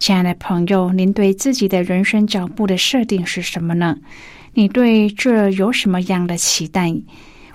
[0.00, 3.98] 亲爱的朋友，您对自己的人生脚步的设定是什么呢？
[4.54, 6.90] 你对这有什么样的期待？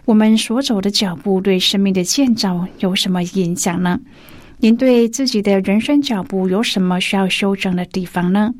[0.05, 3.99] 我们所走的脚步对生命的建造有什么影响呢？
[4.59, 8.53] 您对自己的人生脚步有什么需要修正的地方呢？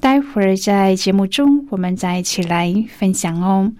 [0.00, 3.72] 待会儿在节目中，我们再一起来分享哦。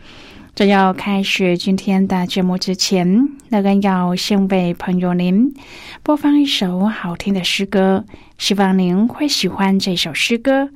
[0.59, 5.55] 在要开始今天的节目之前，乐人要先为朋友您
[6.03, 8.05] 播放一首好听的诗歌，
[8.39, 10.70] 希望您会喜欢这首诗歌。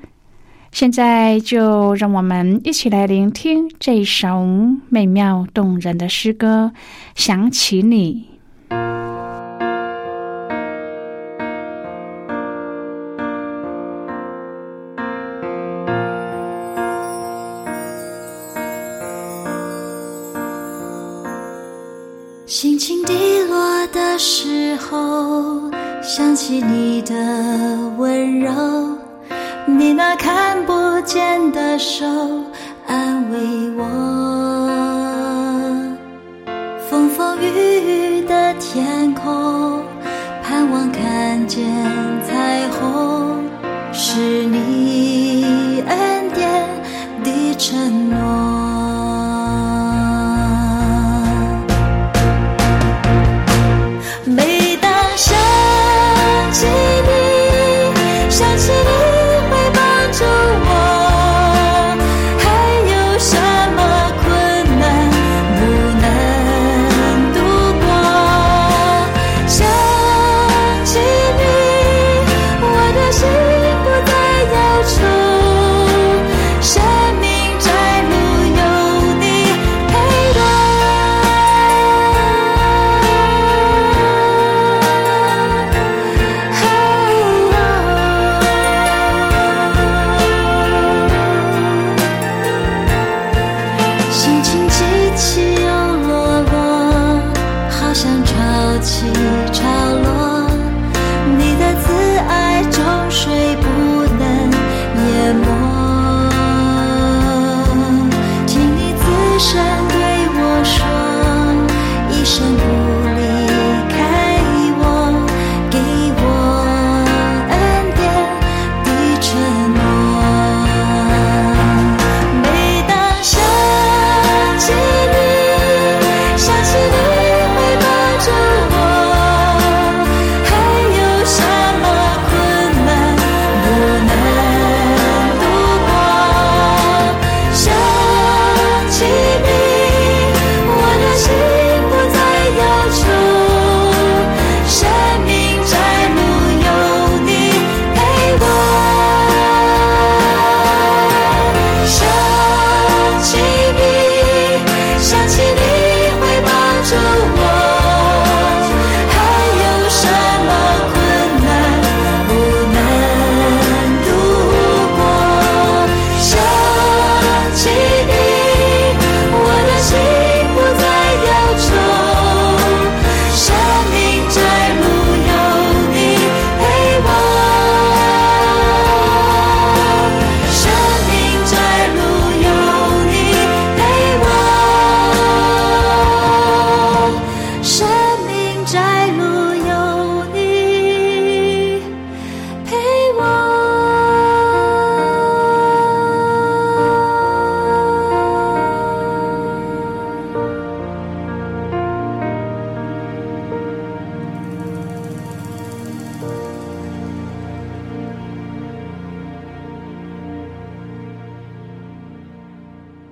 [0.71, 4.47] 现在就让我们一起来聆听这首
[4.89, 6.73] 美妙动人的诗歌，
[7.17, 8.29] 想起你。
[26.15, 27.15] 想起你的
[27.97, 28.53] 温柔，
[29.65, 32.05] 你那看不见的手
[32.87, 33.39] 安慰
[33.79, 33.83] 我。
[36.91, 39.83] 风风雨雨的天空，
[40.43, 41.65] 盼望看见
[42.23, 43.39] 彩虹，
[43.91, 44.82] 是你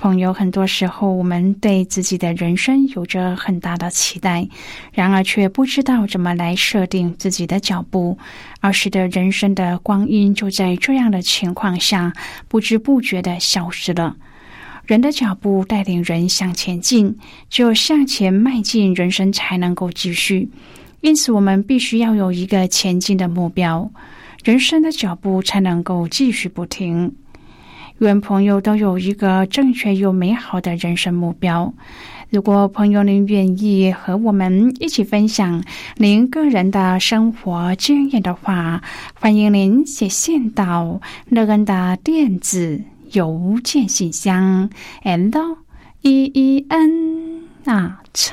[0.00, 4.48] 朋友，很多时候我们对自己的人生有着很大的期待，
[4.92, 8.16] 然而却不知道怎么来设定自己的脚步，
[8.60, 12.12] 而使得人生的光阴就在这样的情况下
[12.46, 14.14] 不知不觉的消失了。
[14.86, 17.18] 人的脚步带领人向前进，
[17.50, 20.48] 只有向前迈进，人生才能够继续。
[21.00, 23.90] 因此，我们必须要有一个前进的目标，
[24.44, 27.12] 人生的脚步才能够继续不停。
[27.98, 31.72] 愿朋友都有一个正确又美好的人生目标。
[32.30, 35.64] 如果朋友您愿意和我们一起分享
[35.96, 38.82] 您个人的生活经验的话，
[39.14, 42.80] 欢迎您写信到乐恩的电子
[43.12, 44.70] 邮件信箱
[45.02, 45.56] ，and
[46.02, 48.30] e e n at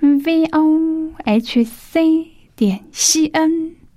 [0.00, 3.87] v o h c 点 c n。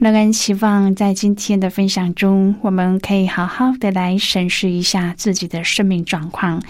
[0.00, 6.62] 乐恩希望在今天的分享中，我们可以好好的来审视一下自己的生命状况。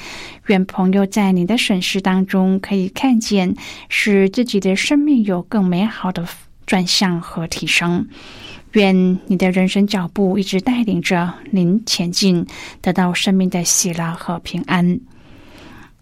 [0.46, 3.54] 愿朋友在你的审视当中，可以看见
[3.90, 6.26] 使自己的生命有更美好的
[6.64, 8.08] 转向和提升。
[8.72, 12.46] 愿你的人生脚步一直带领着您前进，
[12.80, 15.00] 得到生命的喜乐和平安。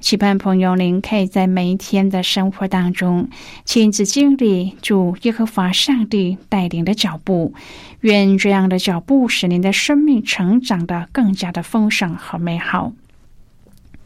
[0.00, 3.28] 期盼朋友，您可以在每一天的生活当中
[3.66, 7.52] 亲自经历主耶和华上帝带领的脚步。
[8.00, 12.92] 愿这样的脚步使您的生命成长的更加的丰盛和美好。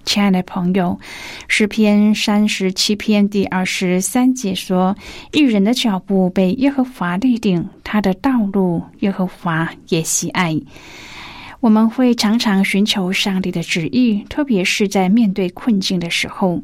[0.05, 0.99] 亲爱的朋友，
[1.46, 4.96] 诗篇三十七篇第二十三节说
[5.32, 10.61] ：“一人的脚步被耶和华立定，他的道路耶和华也喜爱。”
[11.64, 16.62] 我们会常常寻求上帝的旨意，特别是在面对困境的时候，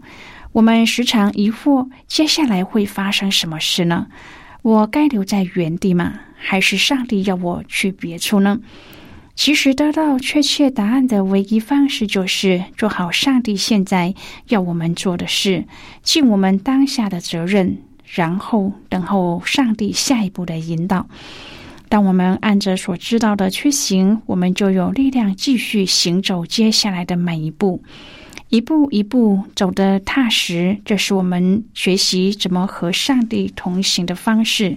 [0.53, 4.09] 我们时常疑惑：接下来会发生什么事呢？
[4.61, 6.21] 我该留在原地吗？
[6.37, 8.61] 还是上帝要我去别处呢？
[9.35, 14.15] 其实，得到确切答案的唯一方式就是做好上帝现在
[14.49, 15.65] 要我们做的事，
[16.03, 21.09] 尽我们当下的责任，然后等候上帝下一步的引导。
[21.91, 27.83] 当我们按着所知道的去行，我们就有力量继续行走接下来的每一步，
[28.49, 30.79] 一步一步走得踏实。
[30.85, 34.77] 这是我们学习怎么和上帝同行的方式。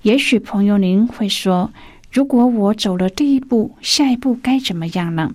[0.00, 1.70] 也许朋友您会说
[2.10, 5.34] ：“如果我走了第一步，下一步该怎么样呢？”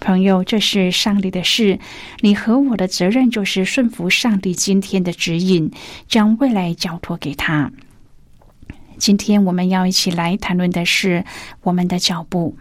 [0.00, 1.78] 朋友，这是上帝的事，
[2.20, 5.70] 你和我的责任就是顺服上帝今天的指引，
[6.08, 7.70] 将未来交托给他。
[9.00, 11.24] 今天我们要一起来谈论的是
[11.62, 12.54] 我们的脚步，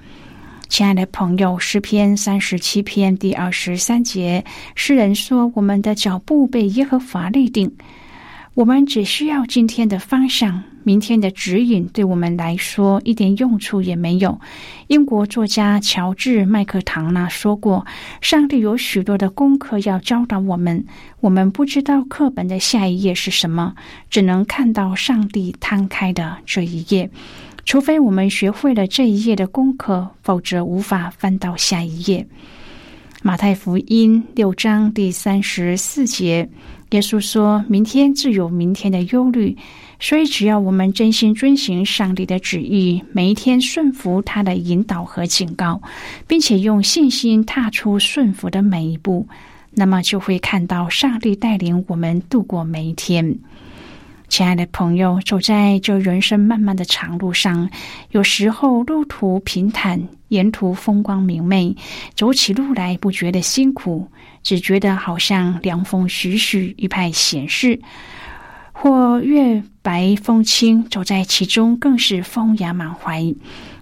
[0.70, 7.76] 亲爱的朋友，诗篇三十七篇第二十三节，诗人说：“我们的脚步被耶和华立定。”
[8.56, 14.40] 我们只需要今天的方向，明天的指引对我们来说一点用处也没有。
[14.88, 17.86] 英国作家乔治·麦克唐纳说过
[18.22, 20.86] ：“上帝有许多的功课要教导我们，
[21.20, 23.76] 我们不知道课本的下一页是什么，
[24.10, 27.10] 只能看到上帝摊开的这一页。
[27.66, 32.28] 除非我们学会了这一页的功课，否则无法翻到下一页。”
[33.22, 36.48] 马太福音六章第三十四节。
[36.92, 39.56] 耶稣说：“明天自有明天的忧虑，
[40.00, 45.82] 所以只要我们真心遵行上帝的旨意，每一天顺服他的引导和警告，
[46.28, 49.28] 并且用信心踏出顺服的每一步，
[49.72, 53.38] 那么就会看到上帝带领我们度过每一天。”
[54.30, 57.70] 亲爱的朋友，走在这人生漫漫的长路上，
[58.12, 61.76] 有时候路途平坦，沿途风光明媚，
[62.16, 64.08] 走起路来不觉得辛苦，
[64.42, 67.80] 只觉得好像凉风徐徐，一派闲适。
[68.72, 73.36] 或月白风清，走在其中更是风雅满怀。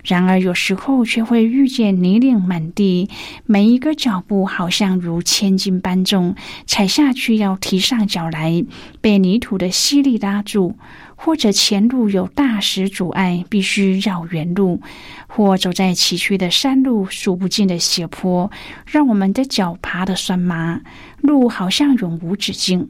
[0.03, 3.07] 然而有时候却会遇见泥泞满地，
[3.45, 6.33] 每一个脚步好像如千斤般重，
[6.65, 8.65] 踩下去要提上脚来，
[8.99, 10.75] 被泥土的吸力拉住；
[11.19, 14.79] 或者前路有大石阻碍，必须绕远路；
[15.27, 18.49] 或走在崎岖的山路，数不尽的斜坡，
[18.85, 20.79] 让我们的脚爬得酸麻，
[21.19, 22.89] 路好像永无止境。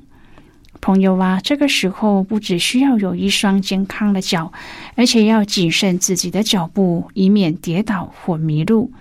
[0.80, 4.52] 朋友啊，这个时候不只需要有一双健康的脚，
[4.96, 8.92] 而且要谨慎自己的脚步，以免跌倒或迷路。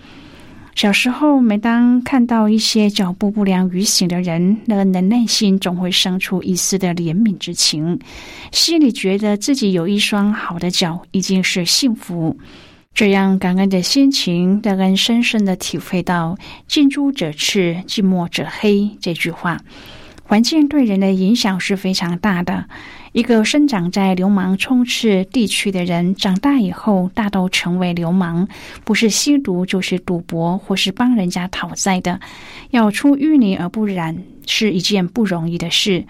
[0.76, 7.98] 小时候，每当看到一些脚步不良于行的人，那人内心总会生出一丝的怜悯之情，
[8.52, 12.36] 心里觉得自己有一双好的脚已经是幸福。
[12.92, 16.36] 这样感恩的心情，让人深深的体会到
[16.68, 19.58] “近朱者赤，近墨者黑”这句话。
[20.24, 22.66] 环境对人的影响是非常大的。
[23.16, 28.46] 一个生长在流氓充斥地区的人，长大以后大都成为流氓，
[28.84, 32.20] 不是吸毒就是赌博，或是帮人家讨债的。
[32.72, 36.04] 要出淤泥而不染，是一件不容易的事。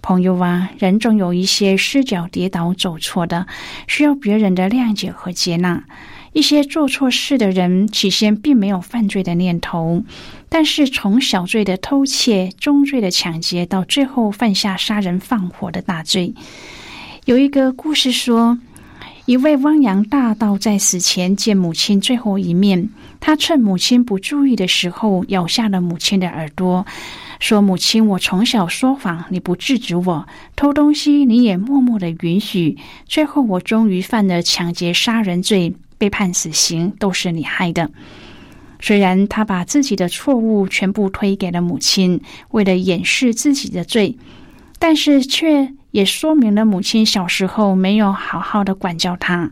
[0.00, 3.46] 朋友啊，人总有一些失脚跌倒走错的，
[3.86, 5.84] 需要别人的谅解和接纳。
[6.36, 10.04] 一些做错事的人，起先并没有犯罪的念头，
[10.50, 16.34] 但是从小罪的偷窃、中罪的抢劫，到最后犯下杀人放火的大罪。
[17.24, 18.58] 有一个故事说，
[19.24, 26.84] 一位汪洋大盗在死前见母亲最后一面，他趁母亲不注意的时候，咬下了母亲的耳朵，
[27.40, 32.76] 说：“母亲，我从小说谎，你不制止我；偷东西，你也默默的允许。
[33.06, 37.90] 最后，我终于犯了抢劫杀人罪。”被判死刑都是你害的。
[38.80, 44.18] 虽然他把自己的错误全部推给了母亲，为了掩饰自己的罪，
[44.78, 49.50] 但是却也说明了母亲小时候没有好好的管教他。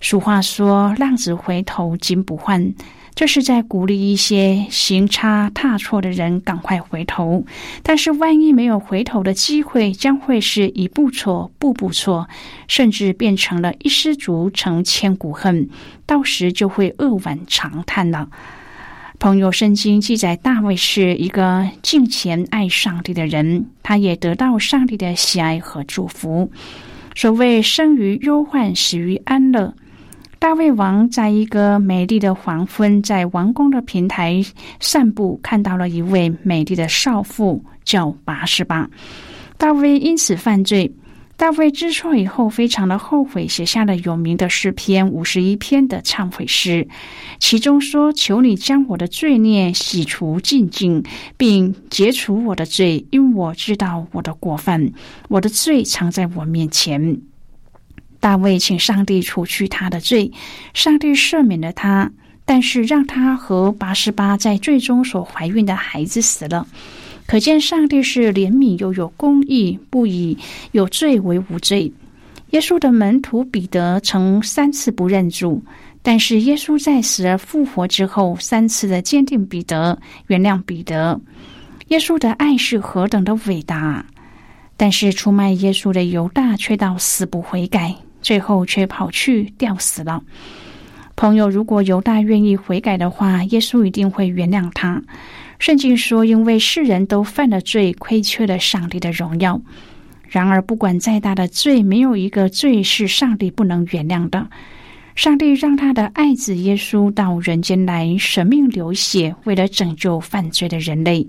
[0.00, 2.74] 俗话说：“浪子回头金不换。”
[3.14, 7.44] 这是在鼓励一些行差踏错的人赶快回头，
[7.82, 12.28] 但是万一没有回头的机会，将会是一步错，步步错，
[12.66, 15.68] 甚至变成了一失足成千古恨，
[16.06, 18.28] 到时就会扼腕长叹了。
[19.20, 26.50] 朋友圣经记载，大卫是一个敬虔爱上帝的人，他也得到上帝的喜爱和祝福。
[27.14, 29.72] 所谓生于忧患，死于安乐。
[30.44, 34.44] 大卫王在一个美丽的黄昏，在王宫的平台
[34.78, 38.86] 散步，看到了一位美丽的少妇，叫拔示巴。
[39.56, 40.92] 大卫因此犯罪。
[41.38, 46.86] 大卫知错以后，非常的后悔，写下了有名的诗篇五十一篇的忏悔诗，
[47.38, 51.02] 其中说：“求你将我的罪孽洗除净净，
[51.38, 54.92] 并解除我的罪，因我知道我的过犯，
[55.28, 57.18] 我的罪藏在我面前。”
[58.24, 60.32] 大卫请上帝除去他的罪，
[60.72, 62.10] 上帝赦免了他，
[62.46, 66.66] 但是让他和八十八在最终所怀孕的孩子死了。
[67.26, 70.38] 可见上帝是怜悯又有公义，不以
[70.72, 71.92] 有罪为无罪。
[72.52, 75.62] 耶稣的门徒彼得曾三次不认主，
[76.02, 81.20] 但是耶稣在死而复活之后，三次的坚定彼得，原谅彼得。
[81.88, 84.02] 耶稣的爱是何等的伟大！
[84.78, 87.94] 但是出卖耶稣的犹大却到死不悔改。
[88.24, 90.20] 最后却跑去吊死了。
[91.14, 95.00] 朋友，如果犹大愿意悔改的话，耶稣一定会原谅他。
[95.60, 99.60] 圣经说，因为世人都犯了罪，亏缺了上帝的荣耀。
[100.28, 104.48] 然而，不管再大的罪，没有一个罪是上帝不能原谅的。
[105.14, 111.28] 上帝让他的爱子耶稣到人间来，舍命流血，为了拯救犯罪的人类。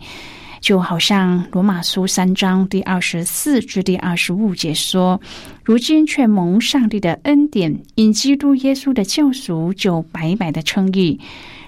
[0.66, 5.22] 就好像罗马书三章第二十四至第二十五节说
[5.64, 11.20] ：“如今却蒙上帝的恩典，因基督耶稣的救赎，就白白的称义。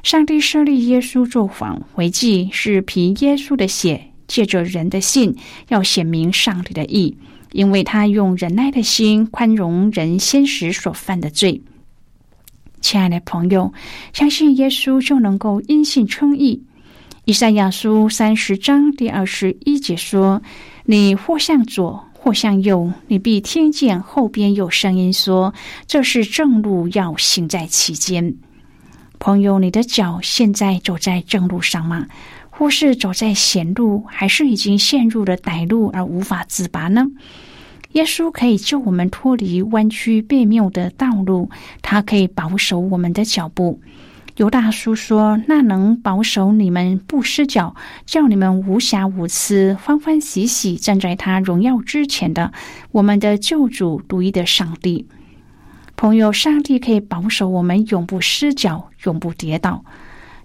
[0.01, 5.35] 上帝设立耶稣作谎回祭，是凭耶稣的血，借着人的信，
[5.67, 7.15] 要显明上帝的义，
[7.51, 11.61] 因为他用忍耐的心宽容人先时所犯的罪。”
[12.81, 13.71] 亲爱的朋友，
[14.11, 16.63] 相信耶稣就能够因信称义。
[17.27, 20.41] 以赛亚书三十章第二十一节说
[20.87, 25.53] ：“你或向左，或向右，你必听见后边有声音说
[25.85, 28.33] ：‘这是正路，要行在其间。’
[29.19, 32.07] 朋友，你的脚现在走在正路上吗？
[32.49, 37.07] 或是走在险路，还是已经陷入了歹路而无法自拔呢？
[37.91, 41.49] 耶稣可以救我们脱离弯曲别谬的道路，
[41.81, 43.81] 他可以保守我们的脚步。”
[44.37, 47.75] 犹大叔说：“那能保守你们不失脚，
[48.05, 52.51] 叫你们无瑕无疵、欢欢喜喜站在他荣耀之前的，
[52.91, 55.07] 我们的救主独一的上帝。
[55.95, 59.83] 朋友，上帝可以保守我们永不失脚、永不跌倒。”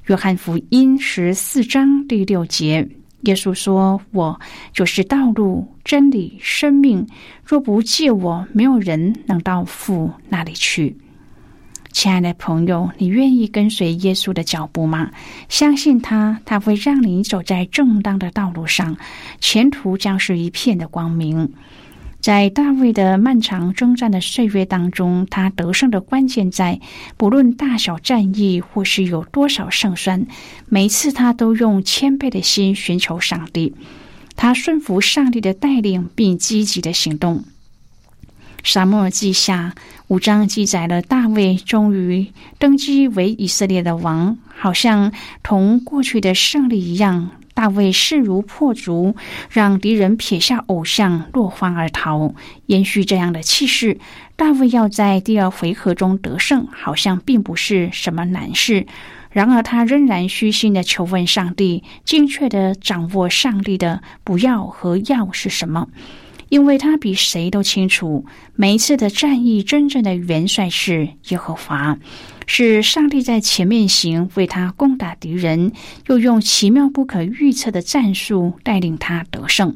[0.08, 2.88] 约翰福音十四章第六节，
[3.20, 4.40] 耶稣说：“我
[4.72, 7.06] 就是道路、真理、生命，
[7.44, 10.96] 若不借我，没有人能到父那里去。”
[11.92, 15.10] 亲爱的朋友，你愿意跟随耶稣的脚步吗？
[15.48, 18.96] 相信他，他会让你走在正当的道路上，
[19.40, 21.52] 前途将是一片的光明。
[22.20, 26.80] 在大卫的漫长征战的岁月当中，他得胜的关键在
[27.16, 30.26] 不论大小战役或是有多少胜算，
[30.68, 33.74] 每次他都用谦卑的心寻求上帝，
[34.34, 37.44] 他顺服上帝的带领，并积极的行动。
[38.62, 39.74] 沙漠记下
[40.06, 47.30] 五章记载了大卫终于登基为以色列的王，好像同过去的胜利一样。
[47.54, 49.14] 大卫势如破竹，
[49.50, 52.34] 让敌人撇下偶像，落荒而逃。
[52.66, 53.98] 延续这样的气势，
[54.36, 58.86] 大卫要在第二回合中得胜，好像并不是什么难事。
[59.30, 65.88] 然而，他仍然虚心的求问上帝，精确的掌握上帝的不要和要是什么。
[66.52, 71.98] 因为他比谁都清楚，每一次的战役真正的元帅是耶和华，
[72.46, 75.72] 是上帝在前面行，为他攻打敌人，
[76.08, 79.74] 又用奇妙不可预测的战术带领他得胜。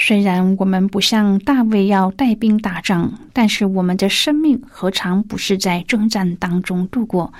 [0.00, 7.30] 虽然我们不像大卫要带兵打仗，但是我们的生命何尝不是在征战当中度过？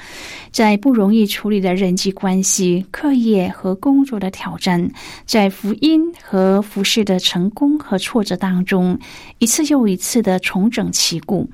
[0.50, 4.90] 在不容易处理的人际关系、课业和工作的挑战，
[5.24, 8.98] 在福音和服饰的成功和挫折当中，
[9.38, 11.48] 一次又一次的重整旗鼓。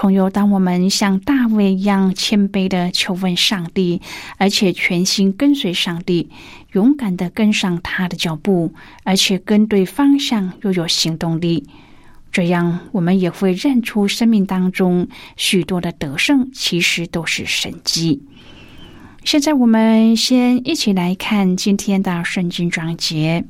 [0.00, 4.00] 朋友，当我们像大卫一样谦卑的求问上帝，
[4.36, 6.28] 而且全心跟随上帝，
[6.70, 11.66] 勇敢的跟上他的脚步，而且跟对方向又有行动力，
[12.30, 18.22] 这样我们也会认出生命当中许多的得胜其实都是神迹。
[19.24, 23.44] 现在我们先一起来看今天的圣经章节。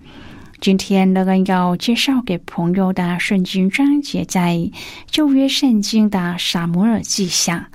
[0.61, 4.69] 今天乐恩要介绍给朋友的圣经章节，在
[5.07, 7.69] 旧约圣经的撒摩尔记下。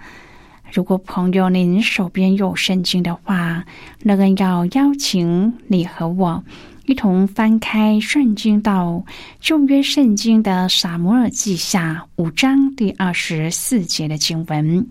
[0.73, 3.63] 如果朋友您手边有圣经的话，
[4.01, 6.43] 乐恩要邀请你和我
[6.85, 9.05] 一同翻开圣经到
[9.39, 14.85] 旧约圣经的撒摩尔记下五章第二十四节的经文。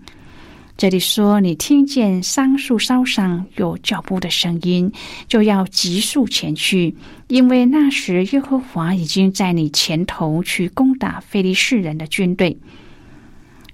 [0.75, 4.91] 这里说：“你听见桑树梢上有脚步的声音，
[5.27, 6.95] 就要急速前去，
[7.27, 12.57] 因为那时耶和华已经在你前头去攻打非利士人的军队。”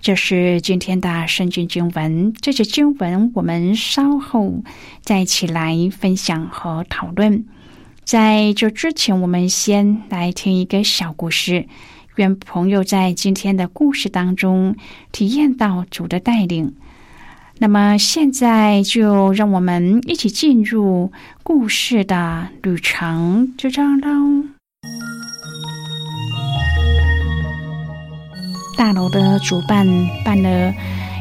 [0.01, 2.33] 这是今天的圣经经文。
[2.41, 4.63] 这些经文我们稍后
[5.01, 7.45] 再一起来分享和讨论。
[8.03, 11.65] 在这之前，我们先来听一个小故事。
[12.19, 14.75] 愿朋友在今天的故事当中
[15.13, 16.75] 体验到主的带领。
[17.59, 24.43] 那么现在就让我们一起进入故事的旅程，就这样喽。
[28.77, 29.87] 大楼的主办
[30.25, 30.73] 办了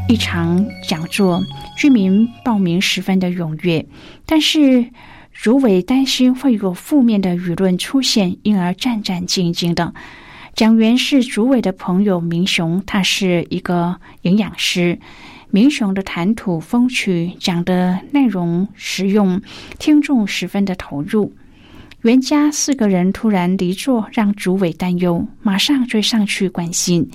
[0.08, 1.40] 一场讲座，
[1.76, 3.86] 居民报名十分的踊跃，
[4.26, 4.90] 但是
[5.32, 9.94] 如伟担心会有负面的舆论出现，因而战战兢兢的。
[10.58, 14.98] 讲员是主委的朋友明雄，他是一个营养师。
[15.50, 19.40] 明雄的谈吐风趣，讲的内容实用，
[19.78, 21.32] 听众十分的投入。
[22.02, 27.08] 袁家四个人突然离座，让主委担忧，马上追上去关心。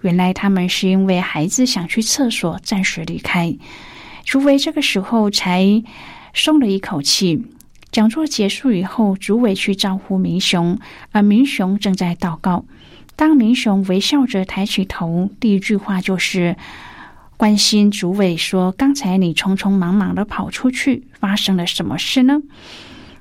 [0.00, 3.54] 原来他们是因为孩子想去厕所，暂时离开。
[4.24, 5.82] 主委这个时候才
[6.32, 7.44] 松了一口气。
[7.90, 10.78] 讲座结束以后，主委去招呼明雄，
[11.12, 12.64] 而明雄正在祷告。
[13.14, 16.56] 当明雄微笑着抬起头，第一句话就是。
[17.38, 22.40] 关心主委说：“刚才你匆匆忙忙的跑出去，发生了什么事呢？”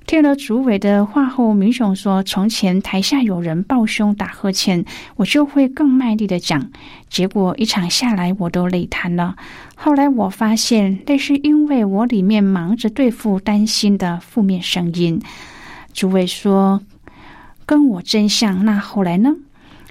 [0.08, 6.70] 听了主委的话后，明雄说：“从前台下有人抱胸打呵欠，我就会更卖力的讲。
[7.10, 9.36] 结果一场下来，我都累瘫了。
[9.76, 15.20] 后来我发现，那是因为我里面忙着对付担心的负面声音。”
[15.92, 16.82] 主委说
[17.66, 19.36] ：“跟我真相。”那后来呢？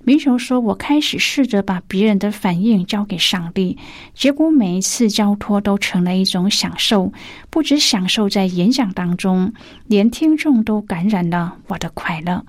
[0.06, 3.78] 明雄说：“我开始试着把别人的反应交给上帝，
[4.14, 7.10] 结果每一次交托都成了一种享受。
[7.48, 9.54] 不止享受在演讲当中，
[9.86, 12.44] 连听众都感染了我的快乐。”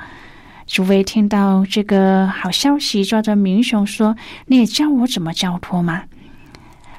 [0.67, 6.03] 诸位听到这个好消息，抓着明雄说：“你也教我怎么交托吗？”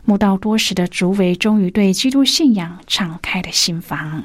[0.07, 4.25] 慕道多时的主委终于对基督信仰敞开了心房。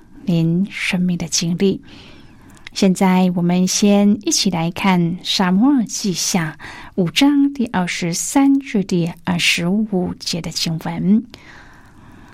[0.25, 1.81] 您生命的经历。
[2.73, 6.57] 现在，我们先一起来看《沙漠记下》
[6.95, 11.25] 五章第二十三至第二十五节的经文。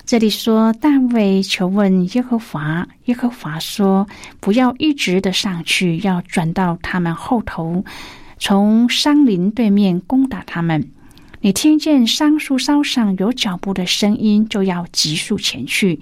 [0.06, 4.06] 这里说，大卫求问耶和华，耶和华说
[4.38, 7.84] ：“不要一直的上去，要转到他们后头，
[8.38, 10.88] 从山林对面攻打他们。
[11.40, 15.98] 你听见桑树梢上有脚步的声音，就要急速前去。”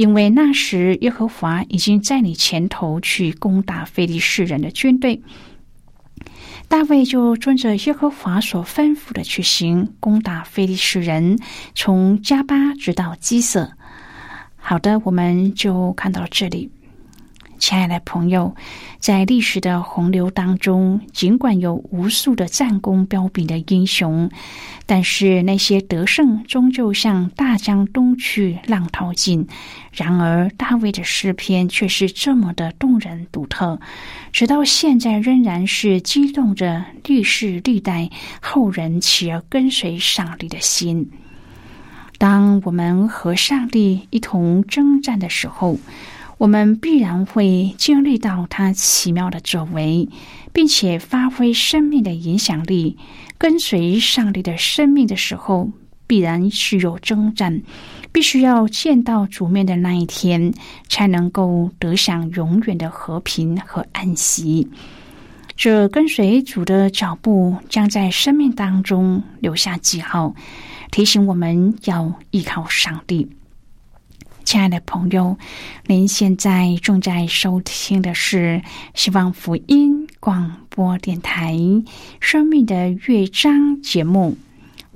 [0.00, 5.20] 因为那时耶和华已经在你前头去攻打非利士人的军队，
[6.68, 11.38] 大卫就遵着耶和华所吩咐的去行，攻打非利士人，
[11.74, 13.72] 从加巴直到基色。
[14.56, 16.70] 好的，我们就看到这里。
[17.60, 18.56] 亲爱的朋友，
[18.98, 24.30] 在历史的洪流当中，尽管有无数的战功彪炳的英雄，
[24.86, 29.46] 但是那些得胜终究像大江东去，浪淘尽。
[29.92, 33.78] 然而，大卫的诗篇却是这么的动人独特，
[34.32, 38.08] 直到现在仍然是激动着历世历代
[38.40, 41.10] 后人起而跟随上帝的心。
[42.16, 45.78] 当我们和上帝一同征战的时候。
[46.40, 50.08] 我们必然会经历到他奇妙的作为，
[50.54, 52.96] 并且发挥生命的影响力。
[53.36, 55.70] 跟随上帝的生命的时候，
[56.06, 57.60] 必然是有征战，
[58.10, 60.54] 必须要见到主面的那一天，
[60.88, 64.66] 才能够得享永远的和平和安息。
[65.56, 70.34] 这跟随主的脚步，将在生命当中留下记号，
[70.90, 73.28] 提醒我们要依靠上帝。
[74.50, 75.38] 亲爱的朋友，
[75.86, 78.60] 您现在正在收听的是
[78.94, 81.54] 希望福音广播电台
[82.18, 84.36] 《生命的乐章》节目。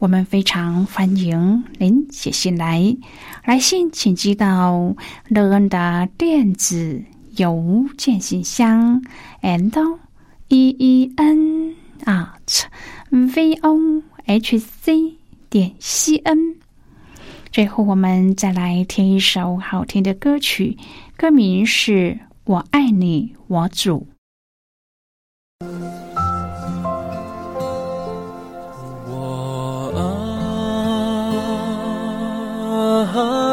[0.01, 2.97] 我们非常欢迎您写信来，
[3.45, 4.93] 来信请寄到
[5.29, 7.01] 乐恩的电子
[7.37, 9.01] 邮件信箱
[9.41, 9.99] ：and
[10.49, 12.65] e e n at
[13.11, 15.15] v o h c
[15.49, 16.57] 点 c n。
[17.55, 20.77] 最后我们再来听一首好听的歌曲
[21.17, 24.09] 歌名是我爱你我主。
[29.07, 29.93] 我
[33.15, 33.44] 啊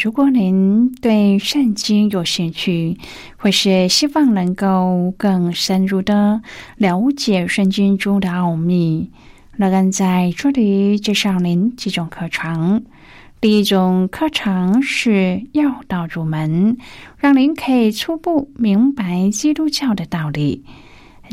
[0.00, 2.96] 如果您对圣经有兴趣，
[3.36, 6.40] 或是希望能够更深入的
[6.76, 9.10] 了解圣经中的奥秘，
[9.56, 12.84] 乐恩在这里介绍您几种课程。
[13.40, 16.76] 第一种课程是要道入门，
[17.16, 20.64] 让您可以初步明白基督教的道理。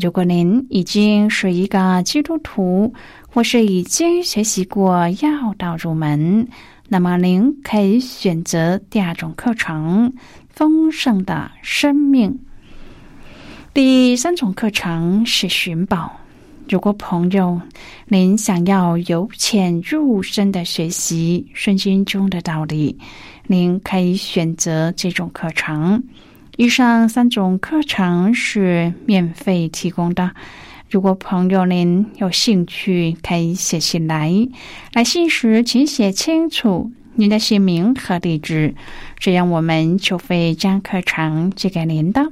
[0.01, 2.93] 如果您已经是一个基督徒，
[3.35, 6.47] 或是已经学习过要道入门，
[6.87, 10.13] 那么您可以选择第二种课程——
[10.55, 12.39] 丰盛的生命。
[13.73, 16.17] 第三种课程是寻宝。
[16.69, 17.59] 如果朋友
[18.07, 22.97] 您想要由浅入深的学习圣经中的道理，
[23.47, 26.01] 您可以选择这种课程。
[26.55, 30.31] 以上三种课程是免费提供的。
[30.95, 34.31] 如果朋友您有兴趣，可以写信来。
[34.93, 38.73] 来信时请写清楚您的姓名和地址，
[39.19, 42.31] 这样我们就会将课程寄给您的。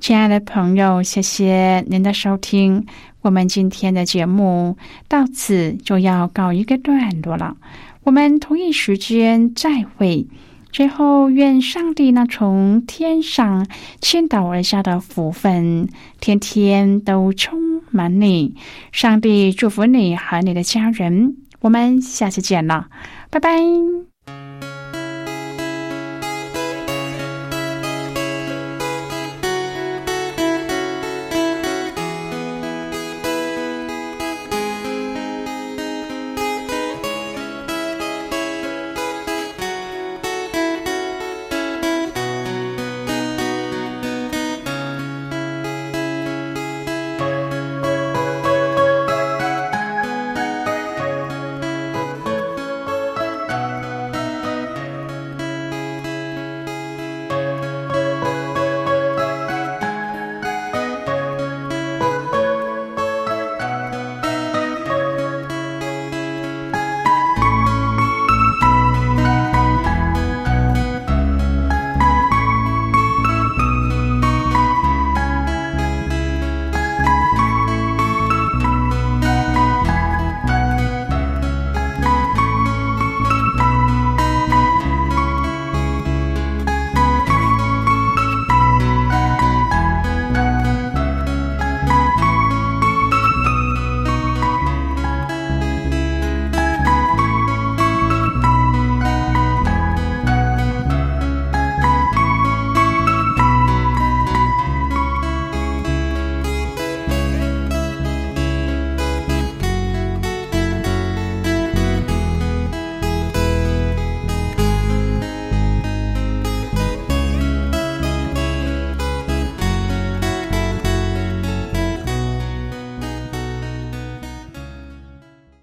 [0.00, 2.84] 亲爱的朋友，谢谢您的收听。
[3.22, 7.56] 我们今天的节目到此就要告一个段落了。
[8.02, 10.26] 我们同一时间再会。
[10.70, 13.66] 最后，愿上帝那从天上
[14.02, 15.88] 倾倒而下的福分，
[16.20, 17.58] 天天都充
[17.98, 18.54] 满你。
[18.92, 21.36] 上帝祝福你和你的家人。
[21.60, 22.86] 我们下次见了，
[23.30, 24.07] 拜拜。